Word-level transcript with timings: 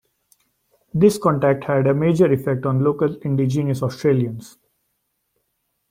This 0.95 1.19
contact 1.19 1.65
had 1.65 1.85
a 1.85 1.93
major 1.93 2.33
effect 2.33 2.65
on 2.65 2.83
local 2.83 3.17
indigenous 3.21 3.83
Australians. 3.83 4.57